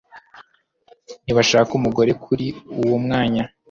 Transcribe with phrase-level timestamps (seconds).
[1.23, 2.47] ntibashaka umugore kuri
[2.83, 3.43] uwo mwanya